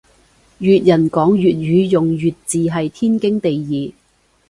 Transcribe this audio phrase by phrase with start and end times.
[0.59, 3.93] 粵人講粵語用粵字係天經地義